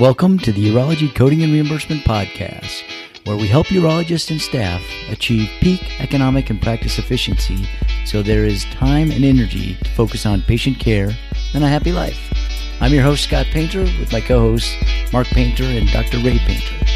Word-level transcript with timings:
Welcome 0.00 0.38
to 0.40 0.52
the 0.52 0.64
Urology 0.70 1.12
Coding 1.12 1.42
and 1.42 1.52
Reimbursement 1.52 2.02
Podcast, 2.02 2.84
where 3.24 3.36
we 3.36 3.48
help 3.48 3.66
urologists 3.66 4.30
and 4.30 4.40
staff 4.40 4.80
achieve 5.08 5.50
peak 5.60 6.00
economic 6.00 6.50
and 6.50 6.62
practice 6.62 7.00
efficiency 7.00 7.68
so 8.06 8.22
there 8.22 8.44
is 8.44 8.64
time 8.66 9.10
and 9.10 9.24
energy 9.24 9.74
to 9.74 9.90
focus 9.90 10.24
on 10.24 10.42
patient 10.42 10.78
care 10.78 11.10
and 11.52 11.64
a 11.64 11.68
happy 11.68 11.90
life. 11.90 12.32
I'm 12.80 12.92
your 12.92 13.02
host, 13.02 13.24
Scott 13.24 13.46
Painter, 13.46 13.80
with 13.80 14.12
my 14.12 14.20
co 14.20 14.38
hosts, 14.38 14.72
Mark 15.12 15.26
Painter 15.26 15.64
and 15.64 15.88
Dr. 15.88 16.18
Ray 16.18 16.38
Painter. 16.38 16.86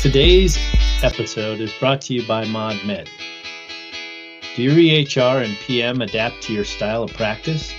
Today's 0.00 0.58
episode 1.04 1.60
is 1.60 1.72
brought 1.74 2.00
to 2.00 2.14
you 2.14 2.26
by 2.26 2.46
ModMed. 2.46 3.08
Do 4.56 4.62
your 4.62 4.74
EHR 4.74 5.44
and 5.44 5.56
PM 5.58 6.02
adapt 6.02 6.42
to 6.42 6.52
your 6.52 6.64
style 6.64 7.04
of 7.04 7.12
practice? 7.14 7.72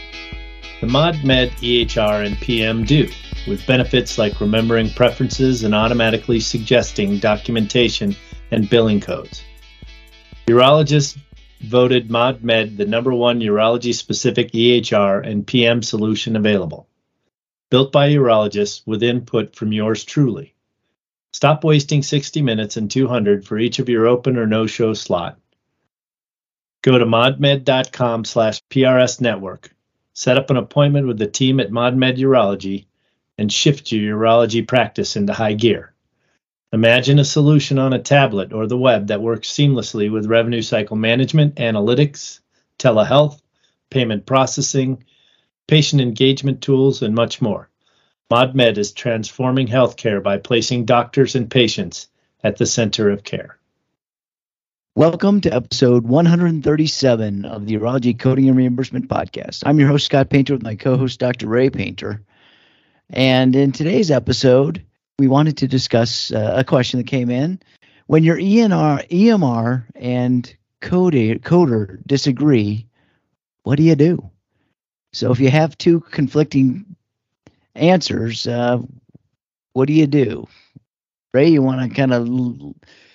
The 0.81 0.87
ModMed 0.87 1.51
EHR 1.59 2.25
and 2.25 2.35
PM 2.37 2.85
do, 2.85 3.07
with 3.47 3.67
benefits 3.67 4.17
like 4.17 4.41
remembering 4.41 4.89
preferences 4.89 5.63
and 5.63 5.75
automatically 5.75 6.39
suggesting 6.39 7.19
documentation 7.19 8.15
and 8.49 8.67
billing 8.67 8.99
codes. 8.99 9.43
Urologists 10.47 11.19
voted 11.59 12.09
ModMed 12.09 12.77
the 12.77 12.87
number 12.87 13.13
one 13.13 13.41
urology 13.41 13.93
specific 13.93 14.53
EHR 14.53 15.23
and 15.23 15.45
PM 15.45 15.83
solution 15.83 16.35
available. 16.35 16.87
Built 17.69 17.91
by 17.91 18.09
urologists 18.09 18.81
with 18.87 19.03
input 19.03 19.55
from 19.55 19.71
yours 19.71 20.03
truly. 20.03 20.55
Stop 21.31 21.63
wasting 21.63 22.01
60 22.01 22.41
minutes 22.41 22.75
and 22.75 22.89
200 22.89 23.45
for 23.45 23.59
each 23.59 23.77
of 23.77 23.87
your 23.87 24.07
open 24.07 24.35
or 24.35 24.47
no 24.47 24.65
show 24.65 24.95
slot. 24.95 25.37
Go 26.81 26.97
to 26.97 27.05
modmed.com 27.05 28.25
slash 28.25 28.63
PRS 28.71 29.21
network 29.21 29.75
set 30.13 30.37
up 30.37 30.49
an 30.49 30.57
appointment 30.57 31.07
with 31.07 31.17
the 31.17 31.27
team 31.27 31.59
at 31.59 31.71
ModMed 31.71 32.17
Urology, 32.17 32.85
and 33.37 33.51
shift 33.51 33.91
your 33.91 34.19
urology 34.19 34.67
practice 34.67 35.15
into 35.15 35.33
high 35.33 35.53
gear. 35.53 35.93
Imagine 36.73 37.19
a 37.19 37.25
solution 37.25 37.79
on 37.79 37.91
a 37.91 37.99
tablet 37.99 38.53
or 38.53 38.67
the 38.67 38.77
web 38.77 39.07
that 39.07 39.21
works 39.21 39.49
seamlessly 39.49 40.11
with 40.11 40.25
revenue 40.25 40.61
cycle 40.61 40.95
management, 40.95 41.55
analytics, 41.55 42.39
telehealth, 42.79 43.41
payment 43.89 44.25
processing, 44.25 45.03
patient 45.67 46.01
engagement 46.01 46.61
tools, 46.61 47.01
and 47.01 47.13
much 47.13 47.41
more. 47.41 47.69
ModMed 48.31 48.77
is 48.77 48.93
transforming 48.93 49.67
healthcare 49.67 50.23
by 50.23 50.37
placing 50.37 50.85
doctors 50.85 51.35
and 51.35 51.51
patients 51.51 52.07
at 52.43 52.57
the 52.57 52.65
center 52.65 53.09
of 53.09 53.23
care. 53.23 53.57
Welcome 54.95 55.39
to 55.41 55.53
episode 55.53 56.05
137 56.05 57.45
of 57.45 57.65
the 57.65 57.77
Urology 57.77 58.19
Coding 58.19 58.49
and 58.49 58.57
Reimbursement 58.57 59.07
Podcast. 59.07 59.63
I'm 59.65 59.79
your 59.79 59.87
host, 59.87 60.07
Scott 60.07 60.29
Painter, 60.29 60.51
with 60.51 60.63
my 60.63 60.75
co 60.75 60.97
host, 60.97 61.17
Dr. 61.17 61.47
Ray 61.47 61.69
Painter. 61.69 62.21
And 63.09 63.55
in 63.55 63.71
today's 63.71 64.11
episode, 64.11 64.85
we 65.17 65.29
wanted 65.29 65.55
to 65.59 65.67
discuss 65.69 66.33
uh, 66.33 66.55
a 66.57 66.65
question 66.65 66.97
that 66.97 67.07
came 67.07 67.29
in. 67.29 67.61
When 68.07 68.25
your 68.25 68.35
ENR, 68.35 69.07
EMR 69.07 69.85
and 69.95 70.53
coder, 70.81 71.39
coder 71.39 72.05
disagree, 72.05 72.85
what 73.63 73.77
do 73.77 73.83
you 73.83 73.95
do? 73.95 74.29
So 75.13 75.31
if 75.31 75.39
you 75.39 75.49
have 75.51 75.77
two 75.77 76.01
conflicting 76.01 76.97
answers, 77.75 78.45
uh, 78.45 78.79
what 79.71 79.87
do 79.87 79.93
you 79.93 80.07
do? 80.07 80.49
Ray, 81.33 81.47
you 81.47 81.61
want 81.61 81.81
to 81.81 81.95
kind 81.95 82.11
of 82.13 82.27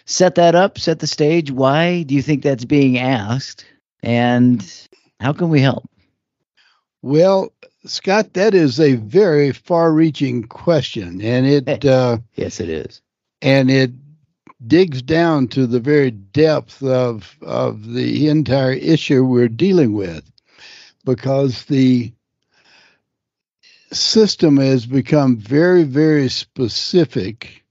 set 0.06 0.36
that 0.36 0.54
up, 0.54 0.78
set 0.78 1.00
the 1.00 1.06
stage. 1.06 1.50
Why 1.50 2.02
do 2.02 2.14
you 2.14 2.22
think 2.22 2.42
that's 2.42 2.64
being 2.64 2.98
asked? 2.98 3.66
And 4.02 4.64
how 5.20 5.32
can 5.32 5.50
we 5.50 5.60
help? 5.60 5.84
Well, 7.02 7.52
Scott, 7.84 8.32
that 8.32 8.54
is 8.54 8.80
a 8.80 8.94
very 8.94 9.52
far-reaching 9.52 10.44
question, 10.44 11.20
and 11.20 11.46
it 11.46 11.84
uh, 11.84 12.18
yes, 12.34 12.58
it 12.58 12.68
is, 12.68 13.00
and 13.40 13.70
it 13.70 13.92
digs 14.66 15.02
down 15.02 15.46
to 15.48 15.68
the 15.68 15.78
very 15.78 16.10
depth 16.10 16.82
of 16.82 17.36
of 17.42 17.92
the 17.92 18.28
entire 18.28 18.72
issue 18.72 19.24
we're 19.24 19.48
dealing 19.48 19.92
with, 19.92 20.28
because 21.04 21.66
the 21.66 22.12
system 23.92 24.56
has 24.56 24.84
become 24.84 25.36
very, 25.36 25.84
very 25.84 26.28
specific 26.28 27.62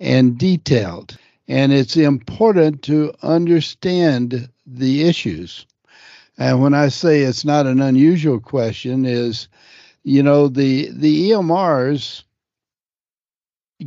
and 0.00 0.38
detailed 0.38 1.16
and 1.48 1.72
it's 1.72 1.96
important 1.96 2.82
to 2.82 3.12
understand 3.22 4.48
the 4.66 5.04
issues. 5.04 5.66
And 6.38 6.60
when 6.60 6.74
I 6.74 6.88
say 6.88 7.22
it's 7.22 7.44
not 7.44 7.66
an 7.66 7.80
unusual 7.80 8.40
question, 8.40 9.04
is 9.06 9.48
you 10.04 10.22
know 10.22 10.48
the 10.48 10.90
the 10.92 11.30
EMRs 11.30 12.24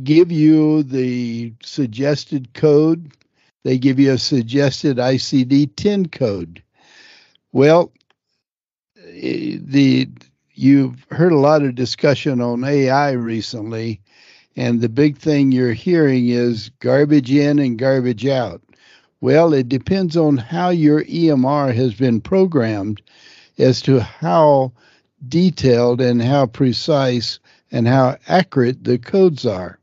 give 0.02 0.32
you 0.32 0.82
the 0.82 1.52
suggested 1.62 2.52
code. 2.54 3.12
They 3.62 3.78
give 3.78 3.98
you 4.00 4.12
a 4.12 4.18
suggested 4.18 4.96
ICD-10 4.96 6.10
code. 6.12 6.62
Well, 7.52 7.92
eh, 9.06 9.58
the 9.60 10.08
you've 10.54 11.06
heard 11.10 11.32
a 11.32 11.38
lot 11.38 11.62
of 11.62 11.74
discussion 11.74 12.40
on 12.40 12.64
AI 12.64 13.12
recently, 13.12 14.00
and 14.60 14.82
the 14.82 14.90
big 14.90 15.16
thing 15.16 15.50
you're 15.50 15.72
hearing 15.72 16.28
is 16.28 16.70
garbage 16.80 17.32
in 17.32 17.58
and 17.58 17.78
garbage 17.78 18.26
out. 18.26 18.60
Well, 19.22 19.54
it 19.54 19.70
depends 19.70 20.18
on 20.18 20.36
how 20.36 20.68
your 20.68 21.02
EMR 21.04 21.74
has 21.74 21.94
been 21.94 22.20
programmed 22.20 23.00
as 23.56 23.80
to 23.82 24.00
how 24.00 24.72
detailed 25.26 26.02
and 26.02 26.20
how 26.20 26.44
precise 26.44 27.38
and 27.72 27.88
how 27.88 28.18
accurate 28.28 28.84
the 28.84 28.98
codes 28.98 29.46
are. 29.46 29.78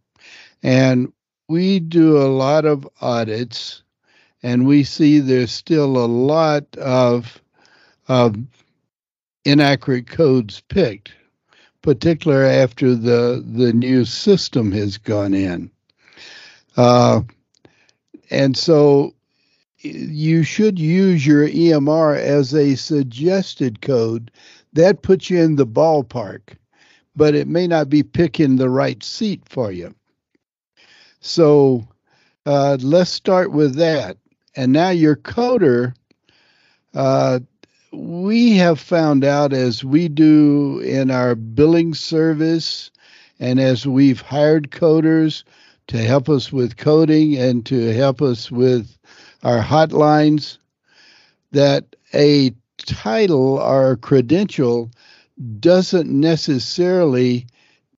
And 0.62 1.12
we 1.50 1.80
do 1.80 2.20
a 2.20 2.30
lot 2.30 2.66
of 2.66 2.88
audits 3.02 3.82
and 4.44 4.68
we 4.68 4.84
see 4.84 5.18
there's 5.18 5.52
still 5.52 5.98
a 5.98 6.06
lot 6.06 6.78
of, 6.78 7.42
of 8.08 8.38
inaccurate 9.44 10.06
codes 10.06 10.62
picked 10.70 11.14
particular 11.88 12.44
after 12.44 12.94
the 12.96 13.42
the 13.48 13.72
new 13.72 14.04
system 14.04 14.74
has 14.74 14.98
gone 14.98 15.34
in. 15.34 15.72
Uh, 16.76 17.22
and 18.30 18.58
so 18.58 19.16
you 19.78 20.44
should 20.44 20.78
use 20.78 21.26
your 21.26 21.48
EMR 21.48 22.18
as 22.20 22.54
a 22.54 22.76
suggested 22.76 23.80
code. 23.80 24.30
That 24.74 25.02
puts 25.02 25.30
you 25.30 25.40
in 25.40 25.56
the 25.56 25.66
ballpark, 25.66 26.58
but 27.16 27.36
it 27.36 27.48
may 27.48 27.68
not 27.68 27.88
be 27.88 28.04
picking 28.04 28.58
the 28.58 28.70
right 28.70 29.02
seat 29.02 29.44
for 29.46 29.72
you. 29.72 29.96
So 31.22 31.88
uh, 32.46 32.78
let's 32.82 33.12
start 33.12 33.54
with 33.54 33.76
that. 33.76 34.18
And 34.58 34.74
now 34.74 34.90
your 34.90 35.16
coder 35.16 35.94
uh, 36.94 37.40
we 37.92 38.58
have 38.58 38.80
found 38.80 39.24
out 39.24 39.54
as 39.54 39.84
we 39.84 40.08
do 40.08 40.80
in 40.80 41.12
our 41.12 41.36
billing 41.36 41.94
service 41.94 42.92
and 43.40 43.60
as 43.60 43.86
we've 43.86 44.22
hired 44.22 44.72
coders 44.72 45.44
to 45.88 45.98
help 45.98 46.28
us 46.28 46.52
with 46.52 46.78
coding 46.78 47.38
and 47.38 47.66
to 47.66 47.94
help 47.94 48.22
us 48.22 48.52
with 48.52 48.98
our 49.44 49.62
hotlines 49.62 50.58
that 51.52 51.86
a 52.14 52.54
title 52.78 53.58
or 53.58 53.92
a 53.92 53.98
credential 53.98 54.92
doesn't 55.60 56.10
necessarily 56.10 57.46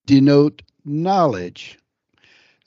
denote 0.06 0.62
knowledge. 0.86 1.78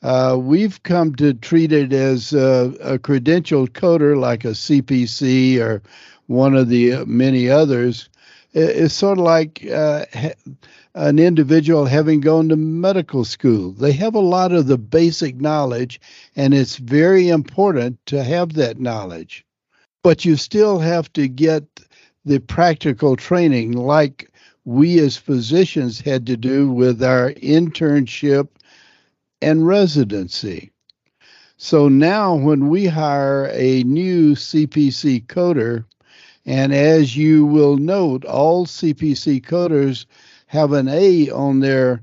Uh, 0.03 0.37
we've 0.41 0.83
come 0.83 1.15
to 1.15 1.33
treat 1.35 1.71
it 1.71 1.93
as 1.93 2.33
a, 2.33 2.75
a 2.81 2.99
credentialed 2.99 3.69
coder 3.71 4.19
like 4.19 4.45
a 4.45 4.49
CPC 4.49 5.61
or 5.61 5.81
one 6.33 6.55
of 6.55 6.69
the 6.69 6.93
uh, 6.93 7.05
many 7.05 7.49
others, 7.49 8.09
is 8.55 8.93
sort 8.93 9.19
of 9.19 9.25
like 9.25 9.67
uh, 9.71 10.05
an 10.95 11.19
individual 11.19 11.87
having 11.87 12.21
gone 12.21 12.49
to 12.49 12.57
medical 12.57 13.25
school. 13.25 13.73
They 13.73 13.93
have 13.93 14.15
a 14.15 14.21
lot 14.21 14.53
of 14.53 14.67
the 14.67 14.79
basic 14.79 15.41
knowledge, 15.41 16.01
and 16.37 16.53
it's 16.53 16.77
very 16.77 17.29
important 17.29 18.05
to 18.07 18.23
have 18.23 18.55
that 18.55 18.79
knowledge. 18.79 19.45
But 20.03 20.25
you 20.25 20.37
still 20.37 20.79
have 20.79 21.13
to 21.15 21.29
get 21.29 21.65
the 22.25 22.41
practical 22.41 23.17
training, 23.17 23.73
like 23.73 24.31
we 24.65 24.99
as 25.01 25.17
physicians 25.17 26.01
had 26.01 26.27
to 26.27 26.37
do 26.37 26.71
with 26.71 27.03
our 27.03 27.33
internship 27.35 28.49
and 29.41 29.67
residency. 29.67 30.71
So 31.57 31.89
now, 31.89 32.35
when 32.35 32.69
we 32.69 32.87
hire 32.87 33.49
a 33.53 33.83
new 33.85 34.35
CPC 34.35 35.27
coder, 35.27 35.85
and 36.45 36.75
as 36.75 37.17
you 37.17 37.47
will 37.47 37.77
note, 37.77 38.25
all 38.25 38.67
CPC 38.67 39.43
coders 39.45 40.07
have 40.47 40.73
an 40.73 40.89
A 40.89 41.31
on 41.31 41.61
their 41.61 42.03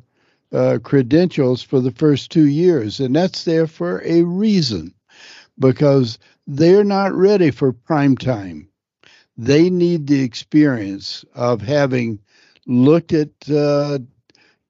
uh, 0.51 0.80
credentials 0.81 1.62
for 1.62 1.80
the 1.80 1.91
first 1.91 2.31
two 2.31 2.47
years, 2.47 3.00
and 3.00 3.15
that's 3.15 3.44
there 3.44 3.68
for 3.68 4.01
a 4.03 4.24
reason 4.24 4.94
because 5.59 6.18
they're 6.47 6.83
not 6.83 7.13
ready 7.13 7.51
for 7.51 7.71
prime 7.71 8.18
time. 8.18 8.68
They 9.38 9.69
need 9.69 10.07
the 10.07 10.21
experience 10.21 11.24
of 11.36 11.62
having 11.62 12.19
looked 12.65 13.13
at 13.13 13.30
uh, 13.50 14.00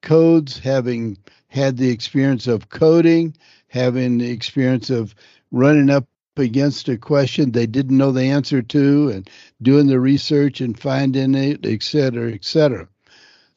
codes, 0.02 0.60
having 0.60 1.18
had 1.48 1.78
the 1.78 1.90
experience 1.90 2.48
of 2.48 2.70
coding, 2.70 3.36
having 3.68 4.18
the 4.18 4.30
experience 4.30 4.90
of 4.90 5.16
running 5.52 5.90
up 5.90 6.08
against 6.40 6.90
a 6.90 6.98
question 6.98 7.52
they 7.52 7.68
didn't 7.68 7.98
know 7.98 8.12
the 8.12 8.26
answer 8.26 8.62
to 8.62 9.10
and 9.10 9.30
doing 9.62 9.88
the 9.88 10.00
research 10.00 10.62
and 10.62 10.80
finding 10.80 11.36
it, 11.36 11.66
et 11.66 11.84
cetera, 11.84 12.32
et 12.32 12.44
cetera. 12.44 12.88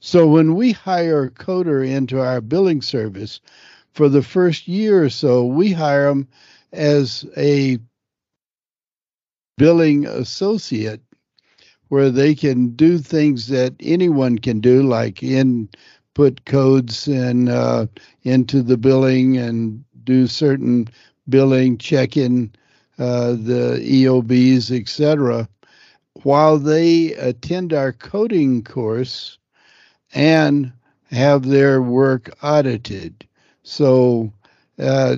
So 0.01 0.27
when 0.27 0.55
we 0.55 0.73
hire 0.73 1.25
a 1.25 1.31
coder 1.31 1.89
into 1.89 2.21
our 2.21 2.41
billing 2.41 2.83
service, 2.83 3.41
for 3.93 4.09
the 4.09 4.23
first 4.23 4.67
year 4.67 5.05
or 5.05 5.11
so, 5.11 5.45
we 5.45 5.71
hire 5.73 6.09
them 6.09 6.27
as 6.73 7.25
a 7.37 7.79
billing 9.59 10.07
associate 10.07 11.01
where 11.89 12.11
they 12.11 12.35
can 12.35 12.71
do 12.71 12.99
things 12.99 13.49
that 13.49 13.75
anyone 13.81 14.39
can 14.39 14.61
do, 14.61 14.83
like 14.83 15.23
input 15.23 16.45
codes 16.47 17.07
and 17.07 17.51
uh, 17.51 17.87
into 18.23 18.63
the 18.63 18.79
billing 18.79 19.37
and 19.37 19.85
do 20.05 20.27
certain 20.27 20.89
billing, 21.29 21.77
check 21.77 22.17
in 22.17 22.51
uh, 22.99 23.33
the 23.33 23.81
EOBs, 23.83 24.71
etc., 24.79 25.49
while 26.23 26.59
they 26.59 27.15
attend 27.15 27.73
our 27.73 27.93
coding 27.93 28.63
course 28.63 29.39
and 30.15 30.73
have 31.11 31.47
their 31.47 31.81
work 31.83 32.31
audited. 32.43 33.27
So 33.63 34.33
uh, 34.79 35.17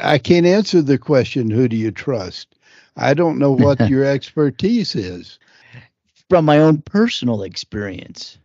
I 0.00 0.20
can't 0.22 0.46
answer 0.46 0.82
the 0.82 0.98
question, 0.98 1.50
who 1.50 1.68
do 1.68 1.76
you 1.76 1.90
trust? 1.90 2.54
I 2.96 3.14
don't 3.14 3.38
know 3.38 3.52
what 3.52 3.80
your 3.88 4.04
expertise 4.04 4.94
is. 4.94 5.38
From 6.28 6.44
my 6.44 6.58
own 6.58 6.82
personal 6.82 7.42
experience 7.42 8.38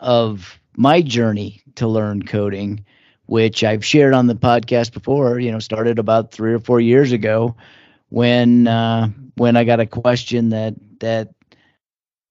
of 0.00 0.58
my 0.76 1.02
journey 1.02 1.62
to 1.74 1.86
learn 1.86 2.22
coding, 2.22 2.84
which 3.30 3.62
I've 3.62 3.84
shared 3.84 4.12
on 4.12 4.26
the 4.26 4.34
podcast 4.34 4.92
before, 4.92 5.38
you 5.38 5.52
know, 5.52 5.60
started 5.60 6.00
about 6.00 6.32
three 6.32 6.52
or 6.52 6.58
four 6.58 6.80
years 6.80 7.12
ago 7.12 7.54
when 8.08 8.66
uh, 8.66 9.06
when 9.36 9.56
I 9.56 9.62
got 9.62 9.78
a 9.78 9.86
question 9.86 10.48
that 10.48 10.74
that 10.98 11.28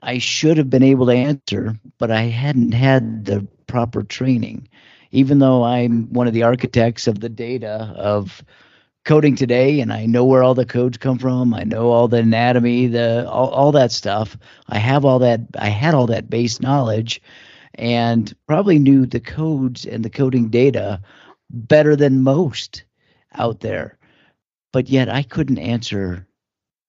I 0.02 0.18
should 0.18 0.58
have 0.58 0.70
been 0.70 0.84
able 0.84 1.06
to 1.06 1.14
answer, 1.14 1.80
but 2.00 2.12
I 2.12 2.24
hadn't 2.24 2.74
had 2.74 3.24
the 3.24 3.48
proper 3.66 4.04
training. 4.04 4.68
Even 5.12 5.40
though 5.40 5.64
I'm 5.64 6.12
one 6.12 6.28
of 6.28 6.34
the 6.34 6.44
architects 6.44 7.08
of 7.08 7.22
the 7.22 7.30
data 7.30 7.94
of 7.96 8.44
coding 9.06 9.38
today 9.38 9.80
and 9.80 9.94
I 9.94 10.06
know 10.06 10.26
where 10.26 10.44
all 10.44 10.54
the 10.54 10.66
codes 10.66 10.98
come 10.98 11.18
from, 11.18 11.54
I 11.54 11.64
know 11.64 11.92
all 11.92 12.10
the 12.10 12.18
anatomy, 12.18 12.88
the 12.88 13.26
all, 13.30 13.48
all 13.52 13.72
that 13.72 13.94
stuff. 13.94 14.38
I 14.68 14.80
have 14.80 15.06
all 15.06 15.20
that 15.20 15.40
I 15.58 15.70
had 15.70 15.94
all 15.94 16.08
that 16.08 16.30
base 16.30 16.60
knowledge 16.60 17.22
and 17.76 18.34
probably 18.48 18.80
knew 18.80 19.06
the 19.06 19.20
codes 19.20 19.86
and 19.86 20.04
the 20.04 20.10
coding 20.10 20.50
data 20.50 21.02
better 21.50 21.96
than 21.96 22.24
most 22.24 22.84
out 23.34 23.60
there. 23.60 23.98
But 24.72 24.90
yet 24.90 25.10
I 25.10 25.24
couldn't 25.24 25.58
answer 25.58 26.28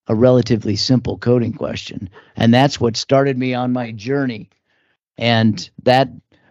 a 0.06 0.14
relatively 0.14 0.76
simple 0.76 1.18
coding 1.18 1.52
question. 1.52 2.10
And 2.36 2.52
that's 2.52 2.80
what 2.80 2.96
started 2.96 3.38
me 3.38 3.54
on 3.54 3.72
my 3.72 3.92
journey. 3.92 4.50
And 5.16 5.70
that 5.84 6.08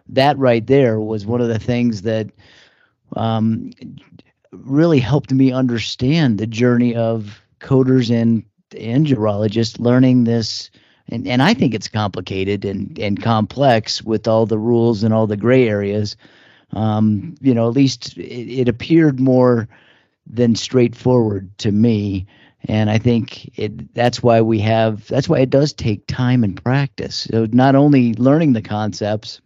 that 0.10 0.38
right 0.38 0.66
there 0.66 1.00
was 1.00 1.26
one 1.26 1.42
of 1.42 1.50
the 1.50 1.60
things 1.60 2.04
that 2.04 2.30
um, 3.16 3.72
really 4.52 5.00
helped 5.00 5.32
me 5.32 5.52
understand 5.52 6.38
the 6.38 6.48
journey 6.48 6.96
of 6.96 7.42
coders 7.60 8.10
and 8.10 8.44
and 8.78 9.08
urologists 9.08 9.80
learning 9.80 10.24
this 10.24 10.70
and, 11.10 11.28
and 11.28 11.42
I 11.42 11.54
think 11.54 11.74
it's 11.74 11.88
complicated 11.88 12.66
and, 12.66 12.98
and 13.00 13.22
complex 13.22 14.02
with 14.02 14.28
all 14.28 14.46
the 14.46 14.60
rules 14.60 15.04
and 15.04 15.14
all 15.14 15.28
the 15.28 15.38
gray 15.38 15.68
areas. 15.68 16.16
Um, 16.72 17.36
you 17.42 17.54
know, 17.54 17.68
at 17.68 17.74
least 17.76 18.18
it, 18.18 18.62
it 18.62 18.68
appeared 18.70 19.20
more 19.20 19.68
than 20.28 20.56
straightforward 20.56 21.58
to 21.60 21.72
me 21.72 22.28
and 22.66 22.90
I 22.90 22.98
think 22.98 23.58
it 23.58 23.94
that's 23.94 24.22
why 24.22 24.42
we 24.42 24.60
have 24.60 25.08
that's 25.08 25.30
why 25.30 25.40
it 25.40 25.50
does 25.50 25.74
take 25.74 26.08
time 26.08 26.44
and 26.44 26.62
practice. 26.62 27.28
So 27.32 27.48
not 27.52 27.76
only 27.76 28.14
learning 28.16 28.54
the 28.54 28.62
concepts, 28.62 29.42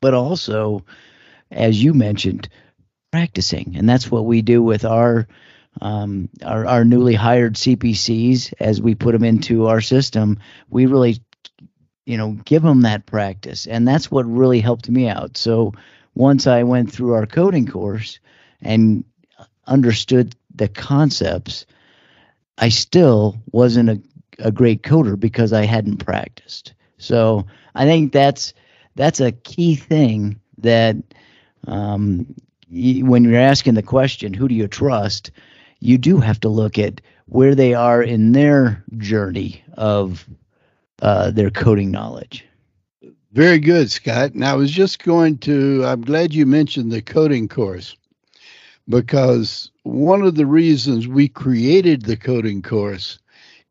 but 0.00 0.14
also, 0.14 0.84
as 1.50 1.82
you 1.82 1.94
mentioned, 1.94 2.48
practicing, 3.10 3.74
and 3.76 3.88
that's 3.88 4.10
what 4.10 4.24
we 4.24 4.42
do 4.42 4.62
with 4.62 4.84
our 4.84 5.26
um, 5.80 6.28
our, 6.44 6.66
our 6.66 6.84
newly 6.84 7.14
hired 7.14 7.54
CPCs 7.54 8.54
as 8.60 8.80
we 8.80 8.94
put 8.94 9.12
them 9.12 9.24
into 9.24 9.66
our 9.66 9.80
system. 9.80 10.38
We 10.68 10.86
really, 10.86 11.18
you 12.06 12.16
know, 12.16 12.32
give 12.44 12.62
them 12.62 12.82
that 12.82 13.06
practice, 13.06 13.66
and 13.66 13.86
that's 13.86 14.10
what 14.10 14.26
really 14.26 14.60
helped 14.60 14.88
me 14.88 15.08
out. 15.08 15.36
So 15.36 15.72
once 16.14 16.46
I 16.46 16.62
went 16.62 16.92
through 16.92 17.14
our 17.14 17.26
coding 17.26 17.66
course 17.66 18.18
and 18.60 19.04
understood 19.66 20.34
the 20.54 20.68
concepts 20.68 21.66
I 22.58 22.68
still 22.68 23.40
wasn't 23.52 23.88
a, 23.88 24.00
a 24.40 24.52
great 24.52 24.82
coder 24.82 25.18
because 25.18 25.52
I 25.52 25.64
hadn't 25.64 26.04
practiced. 26.04 26.74
So 26.98 27.46
I 27.74 27.84
think 27.86 28.12
that's 28.12 28.52
that's 28.96 29.20
a 29.20 29.32
key 29.32 29.76
thing 29.76 30.40
that 30.58 30.96
um, 31.66 32.34
when 32.68 33.24
you're 33.24 33.40
asking 33.40 33.74
the 33.74 33.82
question, 33.82 34.34
who 34.34 34.48
do 34.48 34.54
you 34.54 34.66
trust? 34.66 35.30
You 35.80 35.98
do 35.98 36.18
have 36.18 36.40
to 36.40 36.48
look 36.48 36.78
at 36.78 37.00
where 37.26 37.54
they 37.54 37.74
are 37.74 38.02
in 38.02 38.32
their 38.32 38.82
journey 38.96 39.62
of 39.74 40.26
uh, 41.02 41.30
their 41.30 41.50
coding 41.50 41.90
knowledge. 41.90 42.44
Very 43.32 43.58
good, 43.58 43.90
Scott. 43.90 44.32
And 44.32 44.44
I 44.44 44.54
was 44.54 44.70
just 44.70 45.04
going 45.04 45.38
to, 45.38 45.84
I'm 45.84 46.02
glad 46.02 46.34
you 46.34 46.46
mentioned 46.46 46.90
the 46.90 47.02
coding 47.02 47.48
course 47.48 47.96
because 48.88 49.70
one 49.82 50.22
of 50.22 50.34
the 50.34 50.46
reasons 50.46 51.06
we 51.06 51.28
created 51.28 52.02
the 52.02 52.16
coding 52.16 52.62
course 52.62 53.18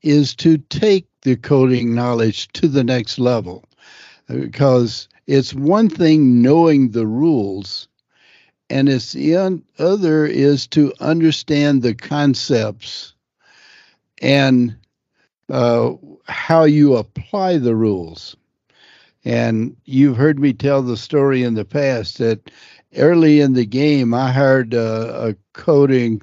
is 0.03 0.35
to 0.35 0.57
take 0.57 1.07
the 1.23 1.35
coding 1.35 1.95
knowledge 1.95 2.47
to 2.53 2.67
the 2.67 2.83
next 2.83 3.19
level 3.19 3.65
because 4.27 5.07
it's 5.25 5.53
one 5.53 5.89
thing 5.89 6.41
knowing 6.41 6.91
the 6.91 7.07
rules 7.07 7.87
and 8.69 8.89
it's 8.89 9.13
the 9.13 9.61
other 9.79 10.25
is 10.25 10.67
to 10.67 10.93
understand 10.99 11.81
the 11.81 11.95
concepts 11.95 13.13
and 14.21 14.75
uh, 15.49 15.93
how 16.25 16.63
you 16.63 16.95
apply 16.95 17.57
the 17.57 17.75
rules 17.75 18.35
and 19.27 19.75
you've 19.83 20.15
heard 20.15 20.39
me 20.39 20.53
tell 20.53 20.81
the 20.81 20.95
story 20.95 21.43
in 21.43 21.55
the 21.55 21.65
past 21.65 22.17
that 22.19 22.49
early 22.95 23.41
in 23.41 23.53
the 23.53 23.65
game, 23.65 24.13
I 24.13 24.31
hired 24.31 24.73
a, 24.73 25.29
a 25.29 25.35
coding 25.51 26.21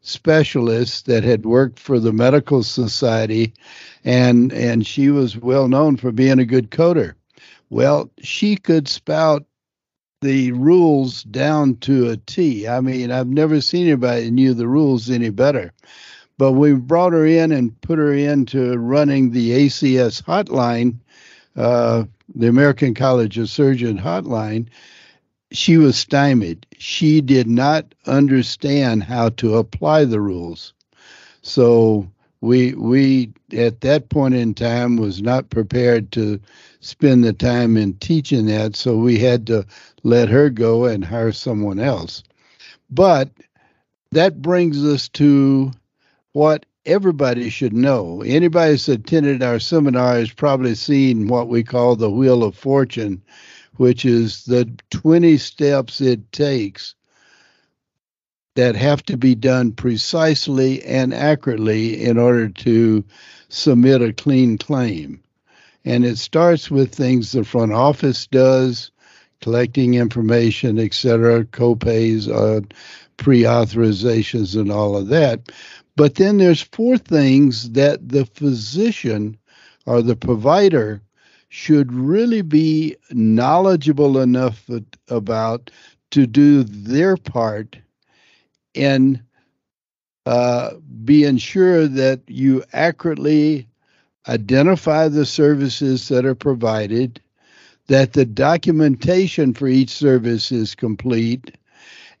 specialist 0.00 1.04
that 1.04 1.22
had 1.22 1.44
worked 1.44 1.78
for 1.78 2.00
the 2.00 2.14
medical 2.14 2.62
society, 2.62 3.52
and 4.04 4.54
and 4.54 4.86
she 4.86 5.10
was 5.10 5.36
well 5.36 5.68
known 5.68 5.98
for 5.98 6.12
being 6.12 6.38
a 6.38 6.46
good 6.46 6.70
coder. 6.70 7.14
Well, 7.68 8.10
she 8.22 8.56
could 8.56 8.88
spout 8.88 9.44
the 10.20 10.52
rules 10.52 11.22
down 11.24 11.76
to 11.76 12.10
a 12.10 12.16
T. 12.16 12.66
I 12.66 12.80
mean, 12.80 13.10
I've 13.10 13.28
never 13.28 13.60
seen 13.60 13.86
anybody 13.86 14.30
knew 14.30 14.54
the 14.54 14.68
rules 14.68 15.10
any 15.10 15.30
better. 15.30 15.72
But 16.38 16.52
we 16.52 16.74
brought 16.74 17.12
her 17.12 17.26
in 17.26 17.52
and 17.52 17.80
put 17.80 17.98
her 17.98 18.12
into 18.12 18.76
running 18.78 19.30
the 19.30 19.50
ACS 19.52 20.22
hotline, 20.22 20.96
uh, 21.56 22.04
the 22.34 22.48
American 22.48 22.94
College 22.94 23.38
of 23.38 23.48
Surgeon 23.48 23.98
hotline, 23.98 24.68
she 25.52 25.76
was 25.76 25.96
stymied. 25.96 26.66
She 26.78 27.20
did 27.20 27.48
not 27.48 27.94
understand 28.06 29.04
how 29.04 29.30
to 29.30 29.56
apply 29.56 30.04
the 30.04 30.20
rules. 30.20 30.74
So 31.42 32.10
we 32.40 32.74
we 32.74 33.32
at 33.52 33.80
that 33.82 34.08
point 34.08 34.34
in 34.34 34.54
time 34.54 34.96
was 34.96 35.22
not 35.22 35.50
prepared 35.50 36.12
to 36.12 36.40
spend 36.80 37.24
the 37.24 37.32
time 37.32 37.76
in 37.76 37.94
teaching 37.94 38.46
that, 38.46 38.76
so 38.76 38.96
we 38.96 39.18
had 39.18 39.46
to 39.48 39.66
let 40.02 40.28
her 40.28 40.50
go 40.50 40.84
and 40.84 41.04
hire 41.04 41.32
someone 41.32 41.78
else. 41.78 42.22
But 42.90 43.30
that 44.12 44.42
brings 44.42 44.84
us 44.84 45.08
to 45.10 45.72
what 46.32 46.66
everybody 46.84 47.50
should 47.50 47.72
know. 47.72 48.22
Anybody 48.22 48.72
who's 48.72 48.88
attended 48.88 49.42
our 49.42 49.58
seminar 49.58 50.14
has 50.16 50.32
probably 50.32 50.74
seen 50.74 51.28
what 51.28 51.48
we 51.48 51.64
call 51.64 51.96
the 51.96 52.10
Wheel 52.10 52.44
of 52.44 52.56
Fortune, 52.56 53.22
which 53.76 54.04
is 54.04 54.44
the 54.44 54.70
20 54.90 55.38
steps 55.38 56.00
it 56.00 56.32
takes 56.32 56.95
that 58.56 58.74
have 58.74 59.02
to 59.04 59.16
be 59.16 59.34
done 59.34 59.70
precisely 59.70 60.82
and 60.84 61.14
accurately 61.14 62.02
in 62.02 62.18
order 62.18 62.48
to 62.48 63.04
submit 63.48 64.02
a 64.02 64.12
clean 64.12 64.58
claim. 64.58 65.22
And 65.84 66.04
it 66.04 66.18
starts 66.18 66.70
with 66.70 66.94
things 66.94 67.30
the 67.30 67.44
front 67.44 67.72
office 67.72 68.26
does, 68.26 68.90
collecting 69.40 69.94
information, 69.94 70.78
etc., 70.78 71.44
copays, 71.44 72.28
uh, 72.28 72.62
pre-authorizations, 73.18 74.58
and 74.58 74.72
all 74.72 74.96
of 74.96 75.08
that. 75.08 75.52
But 75.94 76.16
then 76.16 76.38
there's 76.38 76.62
four 76.62 76.98
things 76.98 77.70
that 77.70 78.08
the 78.08 78.26
physician 78.26 79.38
or 79.86 80.02
the 80.02 80.16
provider 80.16 81.02
should 81.48 81.92
really 81.92 82.42
be 82.42 82.96
knowledgeable 83.10 84.18
enough 84.18 84.68
about 85.08 85.70
to 86.10 86.26
do 86.26 86.64
their 86.64 87.16
part 87.16 87.78
in 88.76 89.22
uh, 90.26 90.74
being 91.04 91.38
sure 91.38 91.86
that 91.86 92.20
you 92.26 92.64
accurately 92.72 93.68
identify 94.28 95.08
the 95.08 95.24
services 95.24 96.08
that 96.08 96.24
are 96.24 96.34
provided, 96.34 97.20
that 97.86 98.12
the 98.12 98.24
documentation 98.24 99.54
for 99.54 99.68
each 99.68 99.90
service 99.90 100.50
is 100.50 100.74
complete, 100.74 101.56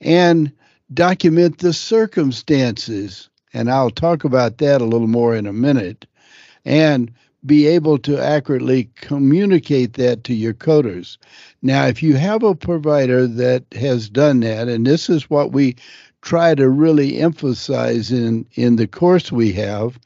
and 0.00 0.52
document 0.94 1.58
the 1.58 1.72
circumstances. 1.72 3.28
And 3.52 3.70
I'll 3.70 3.90
talk 3.90 4.24
about 4.24 4.58
that 4.58 4.80
a 4.80 4.84
little 4.84 5.08
more 5.08 5.34
in 5.34 5.46
a 5.46 5.52
minute. 5.52 6.06
And 6.64 7.12
be 7.44 7.66
able 7.66 7.96
to 7.98 8.18
accurately 8.18 8.90
communicate 8.96 9.94
that 9.94 10.24
to 10.24 10.34
your 10.34 10.52
coders. 10.54 11.16
Now, 11.62 11.86
if 11.86 12.02
you 12.02 12.16
have 12.16 12.42
a 12.42 12.56
provider 12.56 13.26
that 13.26 13.64
has 13.72 14.08
done 14.08 14.40
that, 14.40 14.68
and 14.68 14.84
this 14.86 15.08
is 15.08 15.30
what 15.30 15.52
we 15.52 15.76
try 16.26 16.56
to 16.56 16.68
really 16.68 17.18
emphasize 17.18 18.10
in, 18.10 18.44
in 18.54 18.74
the 18.74 18.86
course 18.88 19.30
we 19.30 19.52
have, 19.52 19.96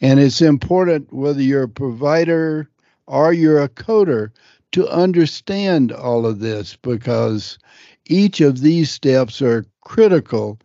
and 0.00 0.18
it's 0.18 0.40
important 0.40 1.12
whether 1.12 1.42
you're 1.42 1.64
a 1.64 1.68
provider 1.68 2.66
or 3.06 3.34
you're 3.34 3.62
a 3.62 3.68
coder 3.68 4.30
to 4.72 4.88
understand 4.88 5.92
all 5.92 6.24
of 6.24 6.40
this 6.40 6.76
because 6.76 7.58
each 8.06 8.40
of 8.40 8.62
these 8.62 8.90
steps 8.90 9.42
are 9.42 9.66
critical 9.82 10.58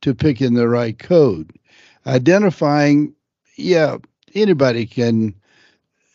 to 0.00 0.12
picking 0.12 0.54
the 0.54 0.68
right 0.68 0.98
code. 0.98 1.52
Identifying, 2.04 3.14
yeah, 3.56 3.98
anybody 4.34 4.84
can 4.84 5.32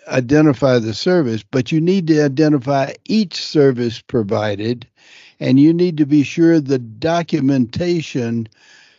identify 0.10 0.78
the 0.78 0.94
service, 0.94 1.42
but 1.42 1.72
you 1.72 1.80
need 1.80 2.06
to 2.08 2.22
identify 2.22 2.92
each 3.06 3.36
service 3.46 4.02
provided, 4.02 4.86
and 5.42 5.60
you 5.60 5.74
need 5.74 5.98
to 5.98 6.06
be 6.06 6.22
sure 6.22 6.62
the 6.62 6.78
documentation 6.80 8.48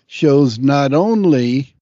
shows 0.09 0.59
not 0.59 0.93
only 0.93 1.73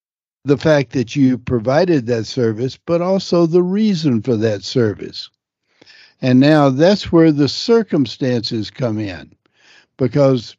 the 0.44 0.58
fact 0.58 0.92
that 0.92 1.16
you 1.16 1.38
provided 1.38 2.06
that 2.06 2.26
service, 2.26 2.78
but 2.86 3.00
also 3.00 3.46
the 3.46 3.62
reason 3.62 4.20
for 4.20 4.36
that 4.36 4.62
service. 4.62 5.30
And 6.20 6.38
now 6.38 6.68
that's 6.68 7.10
where 7.10 7.32
the 7.32 7.48
circumstances 7.48 8.70
come 8.70 8.98
in, 8.98 9.34
because 9.96 10.56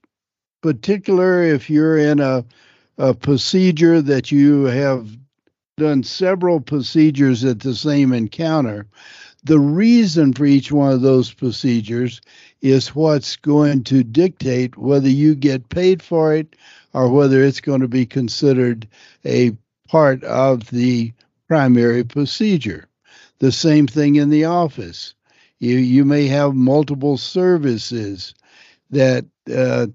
particular 0.61 1.43
if 1.43 1.69
you're 1.69 1.97
in 1.97 2.19
a, 2.19 2.43
a 2.97 3.13
procedure 3.13 4.01
that 4.01 4.31
you 4.31 4.63
have 4.65 5.15
done 5.77 6.01
several 6.01 6.59
procedures 6.59 7.45
at 7.45 7.59
the 7.59 7.75
same 7.75 8.13
encounter, 8.13 8.87
the 9.43 9.59
reason 9.59 10.33
for 10.33 10.45
each 10.45 10.71
one 10.71 10.91
of 10.91 11.01
those 11.01 11.33
procedures 11.33 12.21
is 12.61 12.95
what's 12.95 13.35
going 13.37 13.83
to 13.85 14.03
dictate 14.03 14.77
whether 14.77 15.09
you 15.09 15.33
get 15.35 15.69
paid 15.69 16.01
for 16.01 16.35
it 16.35 16.55
or 16.93 17.09
whether 17.09 17.43
it's 17.43 17.61
going 17.61 17.81
to 17.81 17.87
be 17.87 18.05
considered 18.05 18.87
a 19.25 19.51
part 19.87 20.23
of 20.23 20.69
the 20.69 21.11
primary 21.47 22.03
procedure. 22.03 22.87
The 23.39 23.51
same 23.51 23.87
thing 23.87 24.15
in 24.15 24.29
the 24.29 24.45
office. 24.45 25.15
You, 25.59 25.77
you 25.77 26.05
may 26.05 26.27
have 26.27 26.53
multiple 26.53 27.17
services 27.17 28.35
that 28.91 29.25
uh, 29.53 29.87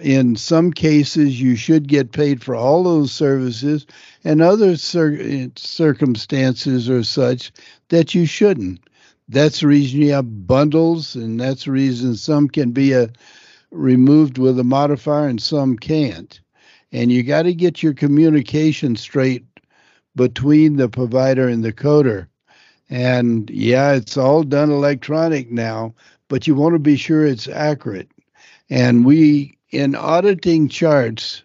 in 0.00 0.36
some 0.36 0.72
cases 0.72 1.40
you 1.40 1.56
should 1.56 1.88
get 1.88 2.12
paid 2.12 2.42
for 2.42 2.54
all 2.54 2.82
those 2.82 3.12
services 3.12 3.86
and 4.24 4.42
other 4.42 4.76
cir- 4.76 5.50
circumstances 5.56 6.90
are 6.90 7.04
such 7.04 7.52
that 7.88 8.14
you 8.14 8.26
shouldn't. 8.26 8.80
That's 9.28 9.60
the 9.60 9.68
reason 9.68 10.00
you 10.00 10.12
have 10.12 10.46
bundles 10.46 11.14
and 11.14 11.40
that's 11.40 11.64
the 11.64 11.72
reason 11.72 12.16
some 12.16 12.48
can 12.48 12.72
be 12.72 12.92
a, 12.92 13.04
uh, 13.04 13.06
removed 13.70 14.38
with 14.38 14.58
a 14.58 14.64
modifier 14.64 15.28
and 15.28 15.42
some 15.42 15.76
can't. 15.76 16.40
And 16.92 17.10
you 17.12 17.22
got 17.22 17.42
to 17.42 17.54
get 17.54 17.82
your 17.82 17.94
communication 17.94 18.96
straight 18.96 19.44
between 20.14 20.76
the 20.76 20.88
provider 20.88 21.48
and 21.48 21.64
the 21.64 21.72
coder. 21.72 22.28
And 22.88 23.50
yeah 23.50 23.92
it's 23.92 24.16
all 24.16 24.42
done 24.42 24.70
electronic 24.70 25.50
now 25.50 25.94
but 26.28 26.46
you 26.46 26.54
want 26.54 26.74
to 26.74 26.78
be 26.78 26.96
sure 26.96 27.24
it's 27.24 27.48
accurate. 27.48 28.10
And 28.68 29.04
we 29.04 29.55
in 29.76 29.94
auditing 29.94 30.68
charts, 30.68 31.42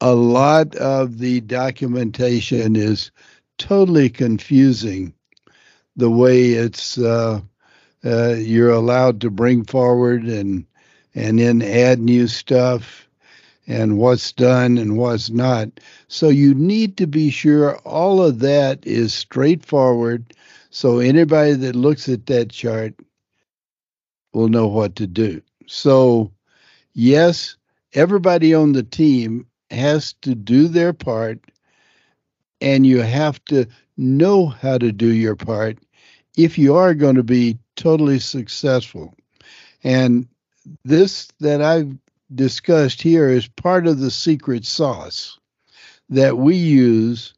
a 0.00 0.14
lot 0.14 0.74
of 0.76 1.18
the 1.18 1.40
documentation 1.42 2.76
is 2.76 3.10
totally 3.58 4.08
confusing 4.10 5.14
the 5.96 6.10
way 6.10 6.50
it's 6.52 6.98
uh, 6.98 7.40
uh, 8.04 8.34
you're 8.34 8.72
allowed 8.72 9.20
to 9.20 9.30
bring 9.30 9.64
forward 9.64 10.24
and 10.24 10.66
and 11.14 11.38
then 11.38 11.62
add 11.62 12.00
new 12.00 12.26
stuff 12.26 13.08
and 13.68 13.98
what's 13.98 14.32
done 14.32 14.76
and 14.76 14.98
what's 14.98 15.30
not. 15.30 15.68
So 16.08 16.28
you 16.28 16.54
need 16.54 16.96
to 16.96 17.06
be 17.06 17.30
sure 17.30 17.76
all 17.78 18.20
of 18.20 18.40
that 18.40 18.84
is 18.84 19.14
straightforward 19.14 20.34
so 20.70 20.98
anybody 20.98 21.52
that 21.52 21.76
looks 21.76 22.08
at 22.08 22.26
that 22.26 22.50
chart 22.50 22.94
will 24.32 24.48
know 24.48 24.66
what 24.66 24.96
to 24.96 25.06
do. 25.06 25.40
So 25.68 26.32
yes, 26.94 27.56
everybody 27.94 28.54
on 28.54 28.72
the 28.72 28.82
team 28.84 29.46
has 29.70 30.14
to 30.22 30.34
do 30.34 30.68
their 30.68 30.92
part, 30.92 31.40
and 32.60 32.86
you 32.86 33.00
have 33.00 33.44
to 33.46 33.66
know 33.96 34.46
how 34.46 34.78
to 34.78 34.92
do 34.92 35.12
your 35.12 35.36
part 35.36 35.78
if 36.36 36.58
you 36.58 36.74
are 36.76 36.94
going 36.94 37.16
to 37.16 37.24
be 37.24 37.58
totally 37.76 38.18
successful. 38.18 39.14
And 39.84 40.28
this 40.84 41.28
that 41.40 41.62
I've 41.62 41.96
discussed 42.34 43.02
here 43.02 43.28
is 43.28 43.48
part 43.48 43.86
of 43.86 44.00
the 44.00 44.10
secret 44.10 44.64
sauce 44.66 45.38
that 46.10 46.38
we 46.38 46.56
use 46.56 47.34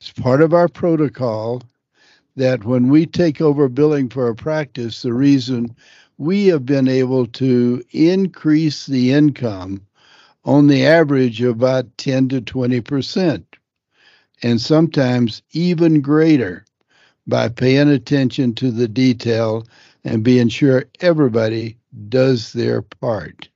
It's 0.00 0.12
part 0.12 0.42
of 0.42 0.54
our 0.54 0.68
protocol 0.68 1.62
that 2.36 2.64
when 2.64 2.88
we 2.88 3.06
take 3.06 3.40
over 3.40 3.68
billing 3.68 4.08
for 4.10 4.28
a 4.28 4.34
practice, 4.36 5.02
the 5.02 5.12
reason 5.12 5.74
we 6.18 6.48
have 6.48 6.66
been 6.66 6.88
able 6.88 7.26
to 7.26 7.82
increase 7.92 8.86
the 8.86 9.12
income 9.12 9.86
on 10.44 10.66
the 10.66 10.84
average 10.84 11.40
about 11.40 11.96
10 11.98 12.28
to 12.30 12.40
20 12.40 12.80
percent, 12.80 13.56
and 14.42 14.60
sometimes 14.60 15.42
even 15.52 16.00
greater 16.00 16.64
by 17.26 17.48
paying 17.48 17.88
attention 17.88 18.54
to 18.54 18.70
the 18.70 18.88
detail 18.88 19.66
and 20.04 20.24
being 20.24 20.48
sure 20.48 20.84
everybody 21.00 21.76
does 22.08 22.52
their 22.52 22.82
part. 22.82 23.48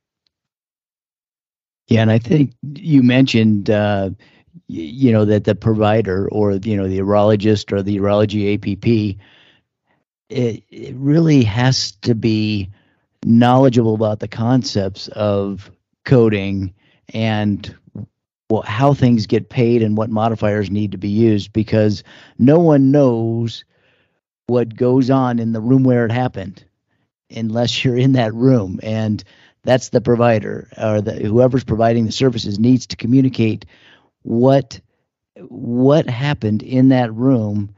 Yeah, 1.89 2.03
and 2.03 2.11
I 2.11 2.19
think 2.19 2.53
you 2.75 3.03
mentioned, 3.03 3.71
uh, 3.71 4.11
you 4.69 5.13
know, 5.13 5.25
that 5.25 5.45
the 5.45 5.55
provider 5.55 6.29
or 6.31 6.53
you 6.53 6.77
know 6.77 6.89
the 6.89 6.99
urologist 7.01 7.73
or 7.73 7.83
the 7.83 7.99
urology 7.99 8.55
APP 8.55 9.19
it, 10.29 10.63
it 10.71 10.95
really 10.97 11.45
has 11.45 11.93
to 12.03 12.15
be 12.15 12.71
knowledgeable 13.25 13.95
about 13.95 14.21
the 14.21 14.29
concepts 14.29 15.09
of 15.09 15.71
coding 16.05 16.75
and 17.13 17.75
well, 18.51 18.63
how 18.63 18.93
things 18.93 19.27
get 19.27 19.49
paid 19.49 19.83
and 19.83 19.97
what 19.97 20.11
modifiers 20.11 20.71
need 20.71 20.93
to 20.93 20.99
be 20.99 21.09
used 21.09 21.53
because 21.53 22.05
no 22.39 22.59
one 22.59 22.91
knows 22.91 23.65
what 24.47 24.77
goes 24.77 25.09
on 25.09 25.39
in 25.39 25.53
the 25.53 25.61
room 25.61 25.85
where 25.85 26.05
it 26.05 26.13
happened 26.13 26.65
unless 27.31 27.83
you're 27.83 27.97
in 27.97 28.13
that 28.13 28.35
room. 28.35 28.79
And 28.83 29.23
that's 29.63 29.91
the 29.91 30.01
provider 30.01 30.69
or 30.77 31.01
the, 31.01 31.15
whoever's 31.15 31.65
providing 31.65 32.05
the 32.05 32.13
services 32.13 32.59
needs 32.59 32.87
to 32.89 32.97
communicate 32.97 33.65
what 34.23 34.81
what 35.49 36.09
happened 36.09 36.63
in 36.63 36.91
that 36.91 37.13
room. 37.15 37.75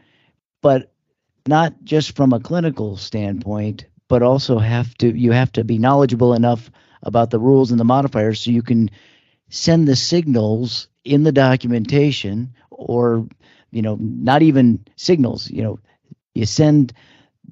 But 0.60 0.92
not 1.46 1.74
just 1.84 2.16
from 2.16 2.32
a 2.32 2.40
clinical 2.40 2.96
standpoint, 2.96 3.86
but 4.08 4.22
also 4.22 4.58
have 4.58 4.94
to 4.98 5.16
you 5.16 5.32
have 5.32 5.52
to 5.52 5.64
be 5.64 5.78
knowledgeable 5.78 6.34
enough 6.34 6.70
about 7.02 7.30
the 7.30 7.40
rules 7.40 7.70
and 7.70 7.80
the 7.80 7.84
modifiers 7.84 8.40
so 8.40 8.50
you 8.50 8.62
can 8.62 8.90
send 9.50 9.86
the 9.86 9.96
signals 9.96 10.88
in 11.04 11.22
the 11.22 11.32
documentation 11.32 12.54
or 12.70 13.26
you 13.70 13.82
know 13.82 13.96
not 14.00 14.42
even 14.42 14.84
signals 14.96 15.50
you 15.50 15.62
know 15.62 15.78
you 16.34 16.46
send 16.46 16.92